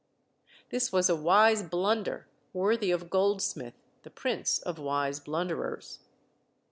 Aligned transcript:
This 0.69 0.91
was 0.91 1.09
a 1.11 1.15
wise 1.15 1.61
blunder, 1.61 2.27
worthy 2.53 2.89
of 2.89 3.11
Goldsmith, 3.11 3.75
the 4.01 4.09
prince 4.09 4.57
of 4.57 4.79
wise 4.79 5.19
blunderers. 5.19 5.99